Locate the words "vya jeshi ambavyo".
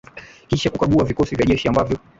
1.35-1.97